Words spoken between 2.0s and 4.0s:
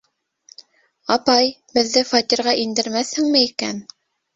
фатирға индермәҫһеңме икән?